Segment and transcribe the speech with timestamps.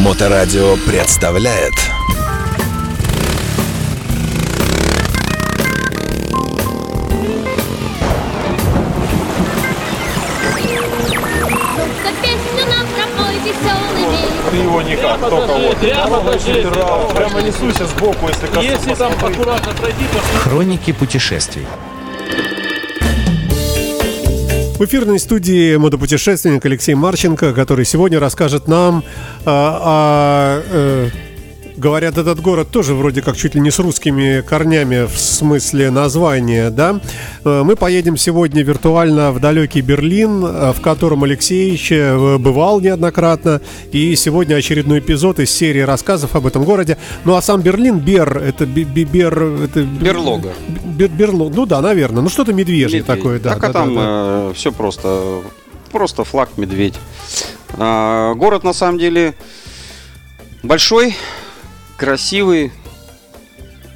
[0.00, 1.74] Моторадио представляет
[14.50, 15.76] Ты его никак, только вот.
[15.76, 16.62] Прямо пойди.
[16.62, 21.66] Прямо, прямо несуйся сбоку, если там аккуратно пройди, то Хроники путешествий.
[24.80, 29.04] В эфирной студии мотопутешественник Алексей Марченко, который сегодня расскажет нам
[29.44, 30.62] а, о...
[30.72, 31.29] э,
[31.80, 36.68] Говорят, этот город тоже вроде как чуть ли не с русскими корнями в смысле названия,
[36.68, 37.00] да?
[37.42, 43.62] Э, Мы поедем сегодня виртуально в далекий Берлин, э, в котором Алексеевич э, бывал неоднократно.
[43.92, 46.98] И сегодня очередной эпизод из серии рассказов об этом городе.
[47.24, 49.42] Ну а сам Берлин, Бер, это Бер...
[49.42, 49.82] Это...
[49.82, 50.52] Берлога.
[50.84, 52.22] Бер, Берло- ну да, наверное.
[52.22, 53.06] Ну что-то медвежье Медведь.
[53.06, 53.54] такое, да.
[53.54, 54.52] Так, да, а да, там да.
[54.52, 55.40] все просто.
[55.92, 56.96] Просто флаг медведь.
[57.78, 59.34] А, город на самом деле
[60.62, 61.16] большой,
[62.00, 62.72] красивый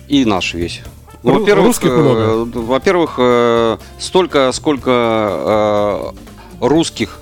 [0.08, 0.82] и наш весь.
[1.22, 2.58] Ну, во-первых, русских э, много?
[2.58, 6.12] во-первых, э, столько, сколько
[6.60, 7.18] э, русских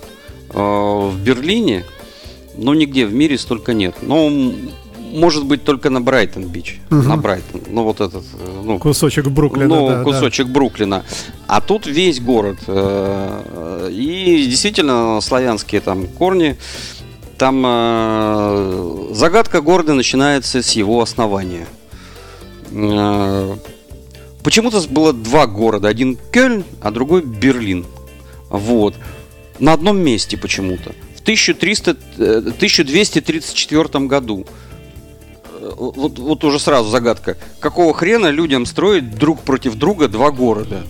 [0.52, 1.84] в Берлине,
[2.56, 3.94] но нигде в мире столько нет.
[4.02, 4.70] М,
[5.12, 6.80] может быть, только на Брайтон-Бич.
[6.90, 7.60] На Брайтон.
[7.68, 8.24] Ну, вот этот,
[8.64, 10.04] ну, Кусочек Бруклина, ну, да, да.
[10.04, 11.04] кусочек Бруклина.
[11.46, 12.58] А тут весь город.
[12.68, 16.56] И действительно славянские там корни.
[17.38, 21.66] Там э, загадка города начинается с его основания.
[22.70, 23.56] Э,
[24.42, 25.88] Почему-то было два города.
[25.88, 27.86] Один Кёльн, а другой Берлин.
[28.48, 28.94] Вот.
[29.60, 30.92] На одном месте почему-то.
[31.16, 34.46] В 1300, э, 1234 году.
[35.60, 37.36] Э, Вот, вот уже сразу загадка.
[37.60, 40.82] Какого хрена людям строить друг против друга два города?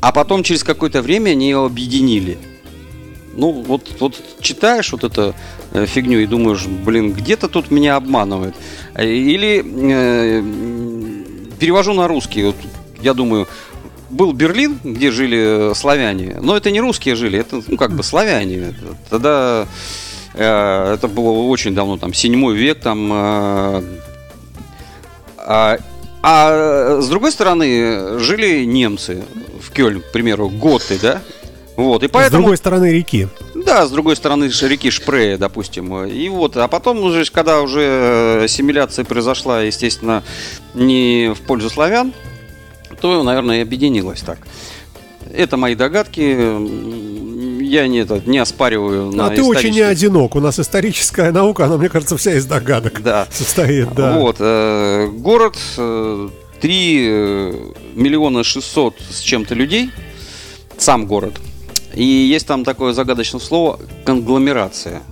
[0.00, 2.38] А потом через какое-то время они его объединили.
[3.38, 5.32] Ну, вот, вот читаешь вот эту
[5.72, 8.56] э, фигню и думаешь, блин, где-то тут меня обманывают.
[8.94, 10.42] Э, Или э,
[11.60, 12.42] перевожу на русский.
[12.46, 12.56] Вот,
[13.00, 13.46] я думаю,
[14.10, 18.02] был Берлин, где жили э, славяне, но это не русские жили, это ну как бы
[18.02, 18.74] славяне.
[19.08, 19.68] Тогда
[20.34, 23.12] э, это было очень давно, там седьмой век, там.
[23.12, 23.82] э,
[25.36, 25.78] а,
[26.22, 29.22] а с другой стороны жили немцы
[29.62, 31.22] в Кёльн, к примеру, готы, да?
[31.78, 32.42] Вот, и С поэтому...
[32.42, 33.28] другой стороны реки.
[33.54, 36.06] Да, с другой стороны реки Шпрея, допустим.
[36.06, 40.24] И вот, а потом уже, когда уже э, ассимиляция произошла, естественно,
[40.74, 42.12] не в пользу славян,
[43.00, 44.40] то, наверное, и объединилась так.
[45.32, 46.20] Это мои догадки.
[47.62, 50.34] Я не, это, не оспариваю на а ты очень не одинок.
[50.34, 53.28] У нас историческая наука, она, мне кажется, вся из догадок Да.
[53.30, 53.94] состоит.
[53.94, 54.18] Да.
[54.18, 56.28] Вот, э, город э,
[56.60, 57.52] 3 э,
[57.94, 59.90] миллиона 600 с чем-то людей,
[60.76, 61.34] сам город.
[61.98, 65.02] И есть там такое загадочное слово конгломерация.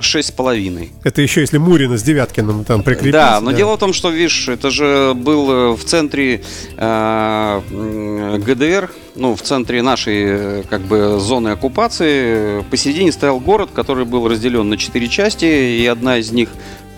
[0.00, 0.90] Шесть с половиной.
[1.04, 3.12] Это еще если Мурина с Девяткиным там прикрепить.
[3.12, 6.42] Да, но дело в том, что, видишь, это же был э, в центре
[6.78, 14.06] э, ГДР, ну, в центре нашей, э, как бы, зоны оккупации, посередине стоял город, который
[14.06, 16.48] был разделен на четыре части, и одна из них,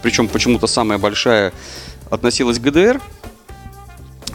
[0.03, 1.53] причем почему-то самая большая,
[2.11, 3.01] относилась к ГДР.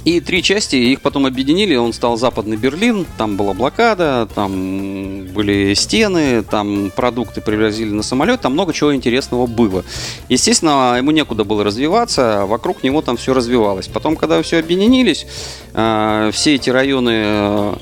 [0.06, 5.74] И три части, их потом объединили, он стал Западный Берлин, там была блокада, там были
[5.74, 9.84] стены, там продукты привозили на самолет, там много чего интересного было.
[10.30, 13.88] Естественно, ему некуда было развиваться, а вокруг него там все развивалось.
[13.88, 15.28] Потом, когда все объединились,
[15.74, 17.74] э, все эти районы, э,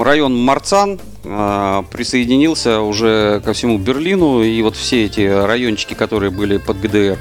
[0.00, 6.56] район Марцан э, присоединился уже ко всему Берлину, и вот все эти райончики, которые были
[6.56, 7.18] под ГДР,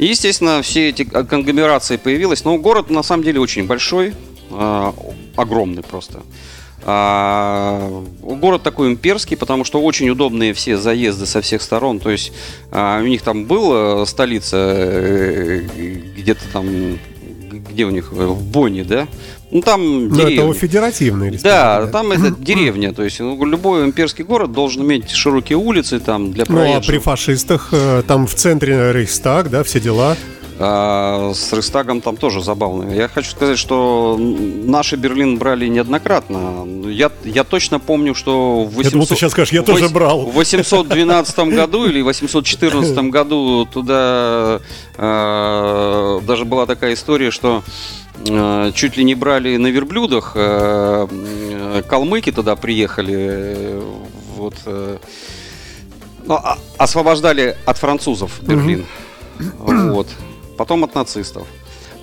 [0.00, 2.42] и, естественно, все эти конгломерации появились.
[2.44, 4.14] Но город на самом деле очень большой,
[4.50, 4.92] э,
[5.36, 6.22] огромный просто.
[6.84, 12.00] А, город такой имперский, потому что очень удобные все заезды со всех сторон.
[12.00, 12.32] То есть
[12.70, 15.66] а, у них там была столица э,
[16.16, 16.98] где-то там,
[17.70, 19.06] где у них, в Бонне, да?
[19.50, 20.48] Ну там Но это деревня.
[20.50, 25.10] о федеративной Да, республике, там это деревня, то есть ну, любой имперский город должен иметь
[25.10, 26.86] широкие улицы там для Ну, а проезжих.
[26.86, 30.16] при фашистах э, там в центре Рейхстаг, да, все дела.
[30.62, 32.92] А, с Рейхстагом там тоже забавно.
[32.92, 36.66] Я хочу сказать, что наши Берлин брали неоднократно.
[36.86, 38.84] Я, я точно помню, что в 800...
[38.84, 40.26] Я думал, ты сейчас скажешь, я тоже брал.
[40.26, 44.60] В 812 году или 814 году туда
[44.98, 47.62] э, даже была такая история, что
[48.28, 50.32] э, чуть ли не брали на верблюдах.
[50.34, 53.80] э, калмыки туда приехали.
[54.36, 54.56] вот,
[56.26, 58.84] ну, а- освобождали от французов Берлин.
[59.38, 60.06] Вот.
[60.60, 61.46] Потом от нацистов.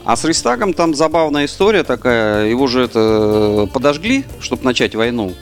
[0.03, 2.47] А с Рейстагом там забавная история такая.
[2.47, 5.35] Его же это подожгли, чтобы начать войну.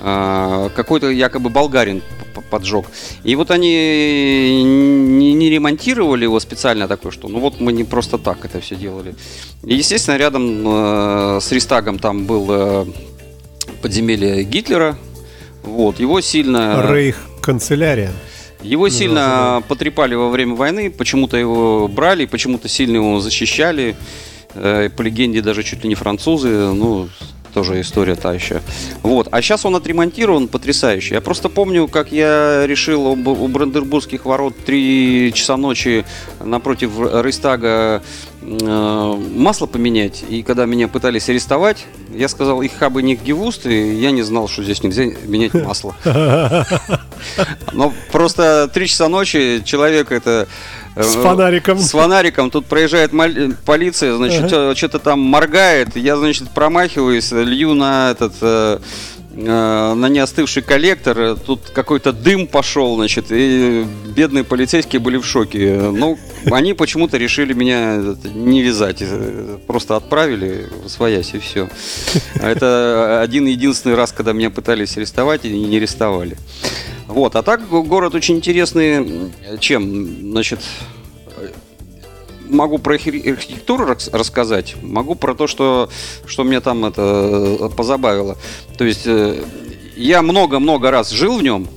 [0.00, 2.02] А, Какой-то якобы болгарин
[2.50, 2.84] поджег.
[3.24, 8.44] И вот они не, ремонтировали его специально такой, что ну вот мы не просто так
[8.44, 9.14] это все делали.
[9.64, 12.86] И, естественно, рядом э, с Ристагом там был э,
[13.80, 14.98] подземелье Гитлера.
[15.62, 16.86] Вот, его сильно...
[16.92, 18.12] Рейх канцелярия.
[18.62, 23.94] Его сильно потрепали во время войны, почему-то его брали, почему-то сильно его защищали.
[24.54, 27.08] Э, По легенде даже чуть ли не французы, ну,
[27.58, 28.62] тоже история та еще.
[29.02, 29.26] Вот.
[29.32, 31.14] А сейчас он отремонтирован потрясающе.
[31.14, 36.04] Я просто помню, как я решил у Брандербургских ворот 3 часа ночи
[36.38, 38.00] напротив Рейстага
[38.42, 40.24] э, масло поменять.
[40.28, 41.84] И когда меня пытались арестовать,
[42.14, 45.96] я сказал, их хабы не гевуст, и я не знал, что здесь нельзя менять масло.
[47.72, 50.46] Но просто 3 часа ночи человек это...
[50.98, 51.78] э, С фонариком.
[51.78, 52.50] С фонариком.
[52.50, 55.96] Тут проезжает маль- полиция, значит, что-то там моргает.
[55.96, 58.34] Я, значит, промахиваюсь, лью на этот...
[58.40, 58.78] э,
[59.32, 63.84] э, на неостывший коллектор, тут какой-то дым пошел, значит, и
[64.16, 65.74] бедные полицейские были в шоке.
[65.92, 66.18] Ну,
[66.50, 68.02] они почему-то решили меня
[68.34, 71.68] не вязать, э, просто отправили своясь и все.
[72.40, 76.36] А это один единственный раз, когда меня пытались арестовать и не арестовали.
[77.08, 79.32] Вот, а так го- город очень интересный.
[79.60, 80.60] Чем, значит,
[82.48, 85.88] могу про архи- архитектуру рас- рассказать, могу про то, что,
[86.26, 88.36] что меня там это э, позабавило.
[88.76, 89.42] То есть э,
[89.96, 91.68] я много-много раз жил в нем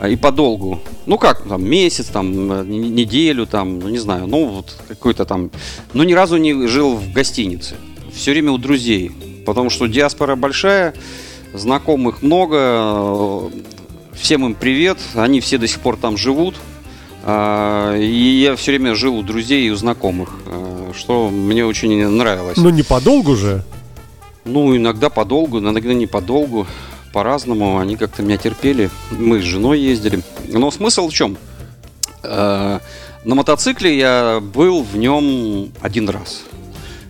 [0.00, 0.80] а, и подолгу.
[1.06, 5.50] Ну как, там месяц, там э, неделю, там, ну не знаю, ну вот какой-то там.
[5.92, 7.76] Но ни разу не жил в гостинице.
[8.12, 9.12] Все время у друзей.
[9.46, 10.94] Потому что диаспора большая,
[11.54, 13.50] знакомых много, э,
[14.28, 16.54] всем им привет, они все до сих пор там живут.
[17.24, 22.06] А, И я все время жил у друзей и у знакомых, э, что мне очень
[22.06, 22.58] нравилось.
[22.58, 23.64] Ну, не подолгу же.
[24.44, 26.66] Ну, иногда подолгу, иногда не подолгу,
[27.14, 27.78] по-разному.
[27.78, 28.90] Они как-то меня терпели.
[29.12, 30.20] Мы с женой ездили.
[30.46, 31.38] Но смысл в чем?
[32.22, 32.80] Э,
[33.24, 36.42] На мотоцикле я был в нем один раз.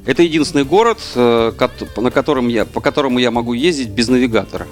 [0.07, 1.53] Это единственный город, э,
[1.97, 4.69] на котором я, по которому я могу ездить без навигатора.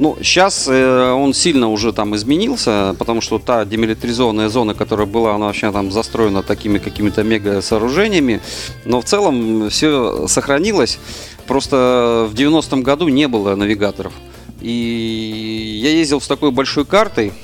[0.00, 5.46] Ну, сейчас он сильно уже там изменился, потому что та демилитаризованная зона, которая была, она
[5.46, 8.40] вообще там застроена такими какими-то мега сооружениями.
[8.86, 10.98] Но в целом все сохранилось.
[11.46, 14.14] Просто в 90-м году не было навигаторов.
[14.62, 17.34] И я ездил с такой большой картой.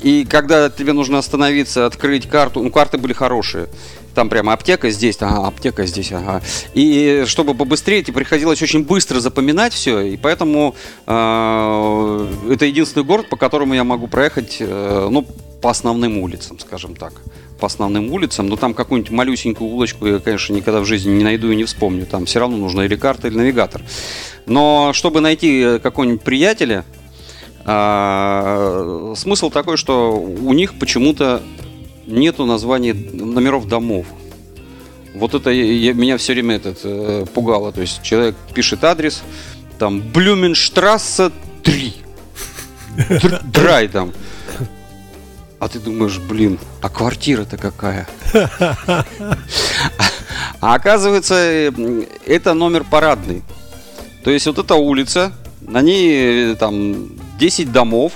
[0.00, 3.66] И когда тебе нужно остановиться, открыть карту, ну, карты были хорошие.
[4.14, 6.42] Там прямо аптека здесь, ага, аптека здесь, ага.
[6.74, 10.00] И чтобы побыстрее, тебе приходилось очень быстро запоминать все.
[10.00, 10.74] И поэтому
[11.06, 15.26] э, это единственный город, по которому я могу проехать, э, ну,
[15.60, 17.12] по основным улицам, скажем так.
[17.58, 18.48] По основным улицам.
[18.48, 22.06] Но там какую-нибудь малюсенькую улочку я, конечно, никогда в жизни не найду и не вспомню.
[22.06, 23.82] Там все равно нужна или карта, или навигатор.
[24.46, 26.84] Но чтобы найти э, какого-нибудь приятеля,
[27.66, 31.42] а, смысл такой, что у них почему-то
[32.06, 34.06] нету названий номеров домов.
[35.14, 37.72] Вот это я- меня все время этот, э, пугало.
[37.72, 39.22] То есть человек пишет адрес,
[39.78, 41.30] там Блюменштрассе
[41.62, 41.94] 3.
[43.08, 44.12] Др- Драй там.
[45.60, 48.06] А ты думаешь, блин, а квартира-то какая?
[50.60, 51.70] А оказывается, э,
[52.26, 53.42] это номер парадный.
[54.24, 57.08] То есть вот эта улица, на ней э, там
[57.38, 58.12] 10 домов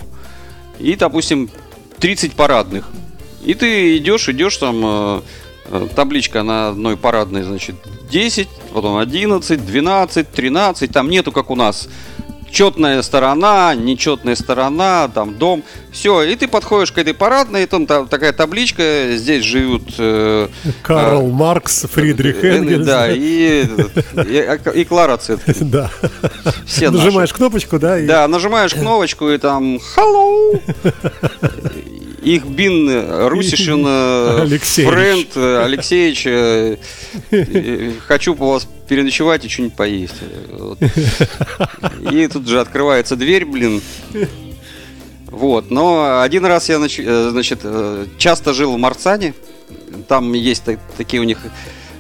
[0.79, 1.50] и, допустим,
[1.99, 2.88] 30 парадных.
[3.44, 5.20] И ты идешь, идешь, там э,
[5.67, 7.77] э, табличка на одной парадной, значит,
[8.10, 10.91] 10, потом 11, 12, 13.
[10.93, 11.89] Там нету, как у нас,
[12.51, 15.63] четная сторона, нечетная сторона, там дом.
[15.93, 19.82] Все, и ты подходишь к этой парадной, и там та- такая табличка, здесь живут...
[19.98, 20.48] э,
[20.82, 22.86] Карл Маркс, Фридрих э, Энгельс.
[22.86, 25.55] Да, и, и, и Клара Цеткин.
[25.70, 25.91] Да.
[26.67, 27.05] Все наши.
[27.05, 27.98] Нажимаешь кнопочку, да?
[28.01, 30.60] и- Да, нажимаешь кнопочку и там Hello!
[32.22, 32.89] Их бин
[33.29, 34.93] Русишин э, Алексеевич.
[34.93, 36.77] Френд э, Алексеевич э,
[37.31, 40.15] э, Хочу у вас переночевать и что-нибудь поесть
[40.51, 40.79] Вот.
[42.13, 43.81] И тут же открывается дверь, блин
[45.27, 49.34] Вот, но один раз я, нач- э, значит, э, часто жил в Марцане
[50.08, 51.39] Там есть та- такие у них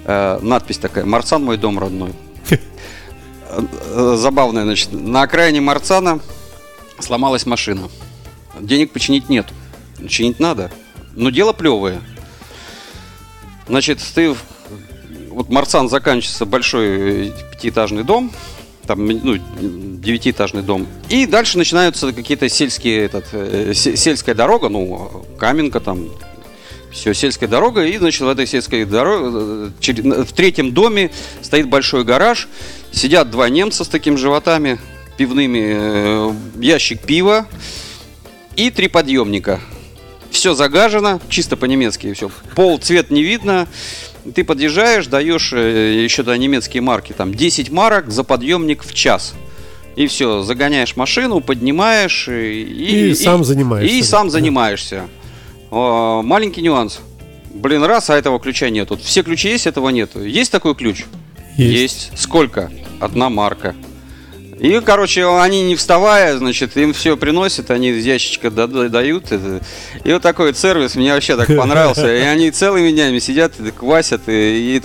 [0.04, 2.10] э, надпись такая Марцан мой дом родной
[3.50, 6.20] Э, забавная, значит, на окраине Марцана
[7.00, 7.88] сломалась машина.
[8.60, 9.46] Денег починить нет.
[10.06, 10.70] Чинить надо.
[11.14, 12.00] Но дело плевое.
[13.66, 14.34] Значит, ты...
[15.30, 18.32] Вот Марцан заканчивается большой э, пятиэтажный дом,
[18.86, 20.86] там, ну, девятиэтажный дом.
[21.08, 26.08] И дальше начинаются какие-то сельские, этот, э, се- сельская дорога, ну, Каменка там,
[26.90, 31.10] все, сельская дорога, и, значит, в этой сельской дороге, в третьем доме
[31.42, 32.48] стоит большой гараж,
[32.90, 34.80] сидят два немца с такими животами
[35.16, 37.46] пивными, э, ящик пива
[38.56, 39.60] и три подъемника.
[40.30, 42.30] Все загажено, чисто по-немецки все.
[42.54, 43.66] Пол, цвет не видно.
[44.34, 49.34] Ты подъезжаешь, даешь э, еще туда немецкие марки, там 10 марок за подъемник в час.
[49.96, 53.96] И все, загоняешь машину, поднимаешь э, и, И сам занимаешься.
[53.96, 55.08] И сам занимаешься.
[55.70, 57.00] О, маленький нюанс.
[57.52, 58.94] Блин, раз, а этого ключа нету.
[58.94, 60.22] Вот Все ключи есть, этого нету.
[60.22, 61.04] Есть такой ключ?
[61.56, 62.12] Есть.
[62.16, 62.70] Сколько?
[63.00, 63.74] Одна марка.
[64.58, 69.26] И, короче, они не вставая, значит, им все приносят, они из ящичка да- да- дают.
[69.30, 72.12] И вот такой вот сервис мне вообще так понравился.
[72.12, 74.82] И они целыми днями сидят, и квасят, и, и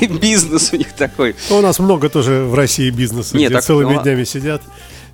[0.04, 1.34] и бизнес у них такой.
[1.48, 4.60] Ну, У нас много тоже в России бизнеса, Нет, где так, целыми ну, днями сидят.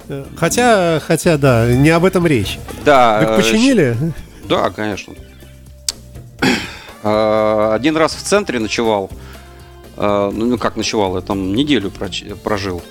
[0.08, 2.58] Э, Хотя, хотя, да, не об этом речь.
[2.84, 3.20] Да.
[3.20, 3.96] Так э, починили?
[4.48, 5.14] Да, конечно.
[7.04, 9.10] Э, Один раз в центре ночевал.
[9.96, 11.92] Э, Ну, ну, как ночевал, я там неделю
[12.42, 12.82] прожил.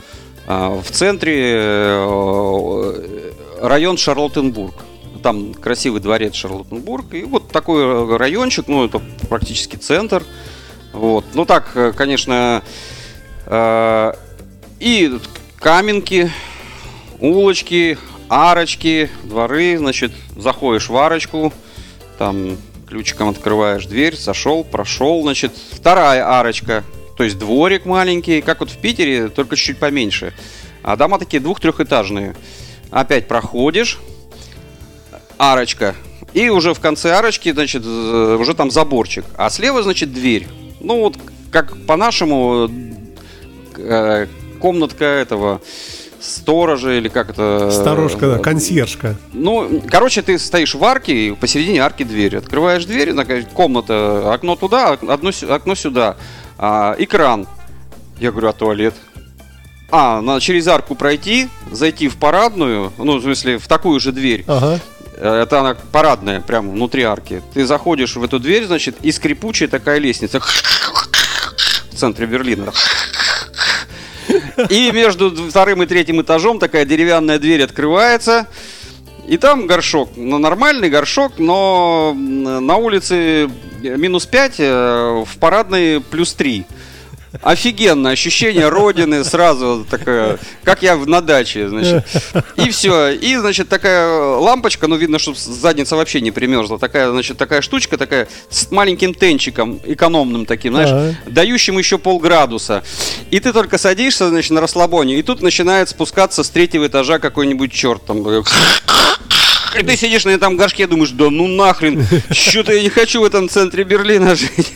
[0.48, 3.02] Э, В центре э,
[3.62, 4.76] район Шарлоттенбург.
[5.24, 7.14] Там красивый дворец Шарлоттенбург.
[7.14, 10.24] И вот такой райончик, ну, это практически центр.
[10.94, 11.26] Вот.
[11.34, 12.64] Ну, так, э, конечно,
[13.46, 14.14] э,
[14.80, 15.20] и
[15.58, 16.32] каменки,
[17.20, 17.98] улочки,
[18.30, 21.54] арочки, дворы, значит, заходишь в арочку,
[22.18, 22.58] там
[22.88, 26.84] ключиком открываешь дверь, сошел, прошел, значит, вторая арочка,
[27.22, 30.34] то есть дворик маленький, как вот в Питере, только чуть поменьше.
[30.82, 32.36] А дома такие двух-трехэтажные.
[32.90, 34.00] Опять проходишь,
[35.38, 35.94] арочка,
[36.34, 40.48] и уже в конце арочки, значит, з- уже там заборчик, а слева, значит, дверь.
[40.80, 41.16] Ну вот,
[41.52, 42.68] как по-нашему,
[43.78, 44.26] э,
[44.60, 45.62] комнатка этого
[46.20, 47.70] сторожа или как это...
[47.72, 49.16] Сторожка, да, консьержка.
[49.34, 52.38] Ну, короче, ты стоишь в арке, и посередине арки дверь.
[52.38, 53.14] Открываешь дверь,
[53.54, 56.18] комната, окно туда, одно, окно сюда.
[56.62, 57.48] А, экран.
[58.20, 58.94] Я говорю, а туалет?
[59.90, 64.46] А, надо через арку пройти, зайти в парадную, ну, в смысле, в такую же дверь.
[64.48, 64.80] Ага.
[65.16, 67.42] Э, Это она парадная, прямо внутри арки.
[67.56, 70.40] Ты заходишь в эту дверь, значит, и скрипучая такая лестница.
[70.40, 72.72] В центре Берлина.
[74.70, 78.48] И между вторым и третьим этажом такая деревянная дверь открывается.
[79.32, 80.10] И там горшок.
[80.18, 83.50] Ну, нормальный горшок, но на улице
[83.82, 86.66] минус 5, в парадной плюс 3.
[87.42, 92.06] Офигенно, ощущение родины сразу такое, как я на даче, значит.
[92.58, 94.08] И все, и, значит, такая
[94.38, 99.14] лампочка, ну, видно, что задница вообще не примерзла, такая, значит, такая штучка, такая с маленьким
[99.14, 101.16] тенчиком, экономным таким, знаешь, Ага.
[101.28, 102.84] дающим еще полградуса.
[103.30, 107.72] И ты только садишься, значит, на расслабоне, и тут начинает спускаться с третьего этажа какой-нибудь
[107.72, 108.22] черт там.
[109.80, 113.24] И ты сидишь на этом горшке, думаешь, да ну нахрен, что-то я не хочу в
[113.24, 114.74] этом центре Берлина жить.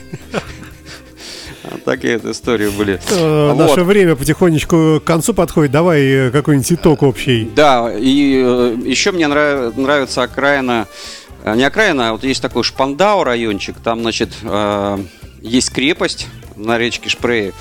[1.84, 3.00] Такие вот истории были.
[3.12, 3.58] Э, Вот.
[3.58, 5.72] Наше время потихонечку к концу подходит.
[5.72, 7.50] Давай э, какой-нибудь итог общий.
[7.56, 10.88] Да, и э, еще мне нрав- нравится окраина,
[11.44, 14.98] э, не окраина, а вот есть такой Шпандау райончик, там, значит, э,
[15.42, 17.52] есть крепость на речке Шпрее,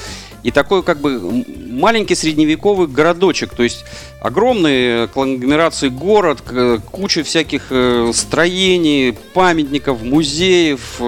[0.42, 3.84] и такой как бы маленький средневековый городочек, то есть
[4.20, 6.42] огромные конгломерации город,
[6.90, 11.00] куча всяких э, строений, памятников, музеев.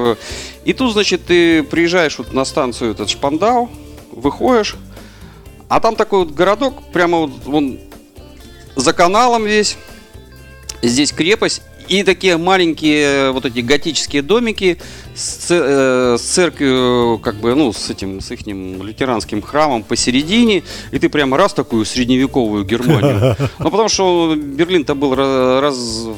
[0.67, 3.71] И тут, значит, ты приезжаешь вот на станцию этот Шпандау,
[4.11, 4.75] выходишь,
[5.69, 7.79] а там такой вот городок, прямо вот он
[8.75, 9.79] за каналом весь.
[10.83, 11.63] Здесь крепость.
[11.89, 14.79] И такие маленькие вот эти готические домики
[15.15, 20.65] с, э, с церковью, как бы, ну, с этим, с их лютеранским храмом посередине.
[20.91, 23.37] И ты прямо раз такую средневековую Германию.
[23.59, 25.77] Ну, потому что Берлин-то был ра- раз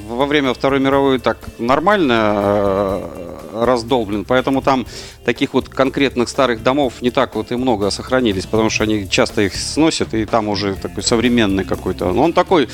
[0.08, 4.24] во время Второй мировой так нормально э, раздолблен.
[4.24, 4.86] Поэтому там
[5.24, 8.46] таких вот конкретных старых домов не так вот и много сохранились.
[8.46, 12.12] Потому что они часто их сносят, и там уже такой современный какой-то.
[12.12, 12.68] Но он такой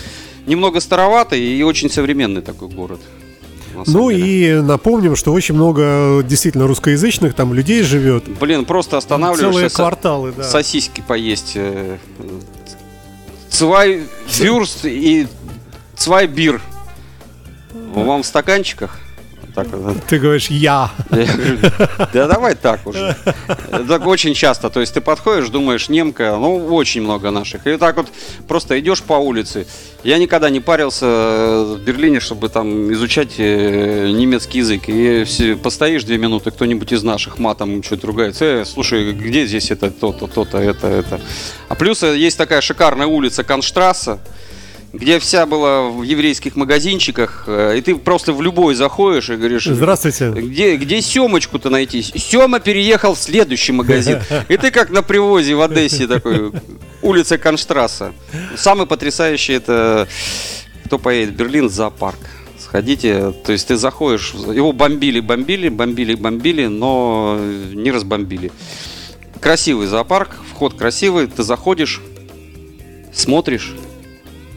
[0.47, 3.01] немного староватый и очень современный такой город.
[3.87, 4.59] Ну деле.
[4.59, 8.25] и напомним, что очень много действительно русскоязычных там людей живет.
[8.39, 10.45] Блин, просто Целые останавливаешься со- кварталы, да.
[10.45, 11.53] сосиски поесть.
[11.57, 11.97] э,
[13.51, 14.03] Цвай
[14.39, 15.27] вюрст и
[15.97, 16.61] цвай бир.
[17.95, 18.99] Вам в стаканчиках?
[19.55, 20.91] Так, вот, Ты говоришь «я».
[21.11, 21.59] Я говорю,
[22.13, 23.17] да давай так уже.
[23.71, 24.69] Так очень часто.
[24.69, 27.65] То есть ты подходишь, думаешь, немка, ну, очень много наших.
[27.69, 28.09] И так вот
[28.49, 29.67] просто идешь по улице.
[30.03, 34.89] Я никогда не парился э, в Берлине, чтобы там изучать э, немецкий язык.
[34.89, 38.45] И все, постоишь две минуты, кто-нибудь из наших матом что-то ругается.
[38.45, 41.21] Э, слушай, где здесь это, то-то, то-то, это, это.
[41.69, 44.19] А плюс э, есть такая шикарная улица Конштрасса,
[44.95, 49.65] где вся была в еврейских магазинчиках, э, и ты просто в любой заходишь и говоришь,
[49.65, 50.31] Здравствуйте.
[50.31, 52.03] где, где Семочку-то найти?
[52.03, 54.21] Сема переехал в следующий магазин.
[54.49, 56.53] И ты как на привозе в Одессе такой,
[57.03, 58.13] улица Конштрасса.
[58.57, 60.07] Самый потрясающий это,
[60.85, 62.19] кто поедет в Берлин, зоопарк.
[62.59, 63.33] сходите.
[63.45, 67.39] То есть ты заходишь, его бомбили, бомбили, бомбили, бомбили, но
[67.73, 68.53] не разбомбили.
[69.41, 72.01] Красивый зоопарк, вход красивый, ты заходишь,
[73.13, 73.75] смотришь,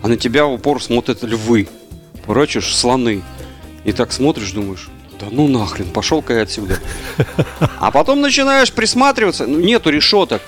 [0.03, 1.67] а на тебя в упор смотрят львы,
[2.25, 3.23] прочишь слоны.
[3.83, 4.89] И так смотришь, думаешь,
[5.19, 6.79] да ну нахрен, пошел-ка я отсюда.
[7.79, 10.41] А потом начинаешь присматриваться, ну нету решеток.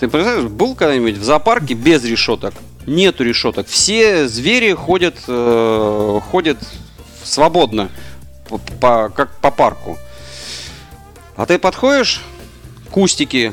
[0.00, 2.54] Ты представляешь, был когда-нибудь в зоопарке без решеток?
[2.86, 3.66] Нету решеток.
[3.66, 6.58] Все звери ходят, э, ходят
[7.24, 7.90] свободно,
[8.48, 9.98] по- по- как по парку.
[11.34, 12.22] А ты подходишь,
[12.90, 13.52] кустики,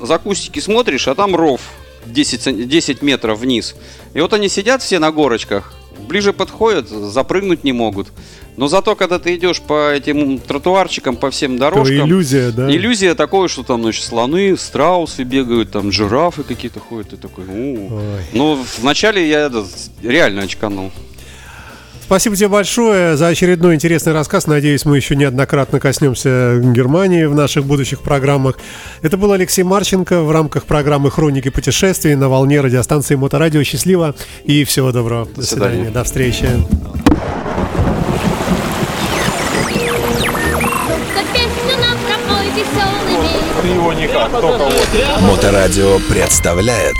[0.00, 1.60] за кустики смотришь, а там ров
[2.06, 3.74] 10, сан- 10 метров вниз.
[4.14, 5.72] И вот они сидят все на горочках,
[6.08, 8.08] ближе подходят, запрыгнуть не могут.
[8.56, 12.70] Но зато, когда ты идешь по этим тротуарчикам, по всем дорожкам, иллюзия, да?
[12.74, 17.44] иллюзия такой, что там, значит, слоны, страусы бегают, там жирафы какие-то ходят, и такой.
[18.32, 19.66] Ну, вначале я это,
[20.02, 20.90] реально очканул.
[22.06, 24.46] Спасибо тебе большое за очередной интересный рассказ.
[24.46, 28.60] Надеюсь, мы еще неоднократно коснемся Германии в наших будущих программах.
[29.02, 33.64] Это был Алексей Марченко в рамках программы «Хроники путешествий» на волне радиостанции Моторадио.
[33.64, 35.26] Счастливо и всего доброго.
[35.34, 35.72] До, свидания.
[35.74, 35.90] свидания.
[35.90, 36.44] До встречи.
[43.64, 44.30] Его никак.
[45.22, 46.94] Моторадио представляет